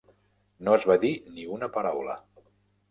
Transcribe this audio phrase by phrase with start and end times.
[0.67, 2.21] No es va dir ni una paraula.